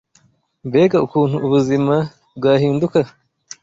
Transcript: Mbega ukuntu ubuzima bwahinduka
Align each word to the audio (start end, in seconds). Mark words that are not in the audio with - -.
Mbega 0.67 0.97
ukuntu 1.05 1.35
ubuzima 1.45 1.95
bwahinduka 2.37 2.99